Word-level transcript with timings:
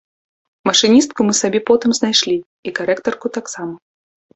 Машыністку 0.69 1.27
мы 1.29 1.37
сабе 1.41 1.59
потым 1.69 1.95
знайшлі 2.01 2.37
і 2.41 2.69
карэктарку 2.83 3.27
таксама. 3.41 3.75